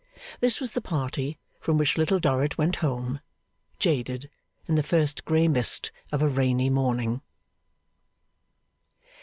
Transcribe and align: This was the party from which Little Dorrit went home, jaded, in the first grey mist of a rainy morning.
This 0.39 0.59
was 0.59 0.71
the 0.71 0.81
party 0.81 1.37
from 1.59 1.77
which 1.77 1.95
Little 1.95 2.19
Dorrit 2.19 2.57
went 2.57 2.77
home, 2.77 3.19
jaded, 3.77 4.31
in 4.67 4.73
the 4.73 4.81
first 4.81 5.25
grey 5.25 5.47
mist 5.47 5.91
of 6.11 6.23
a 6.23 6.27
rainy 6.27 6.71
morning. 6.71 7.21